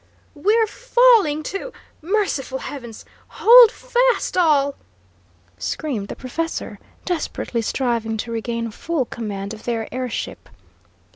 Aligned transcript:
"We're 0.33 0.65
falling 0.65 1.43
to 1.43 1.71
merciful 2.01 2.57
heavens! 2.57 3.05
Hold 3.27 3.71
fast, 3.71 4.35
all!" 4.35 4.73
screamed 5.59 6.07
the 6.07 6.15
professor, 6.15 6.79
desperately 7.05 7.61
striving 7.61 8.17
to 8.17 8.31
regain 8.31 8.71
full 8.71 9.05
command 9.05 9.53
of 9.53 9.65
their 9.65 9.87
air 9.93 10.09
ship. 10.09 10.49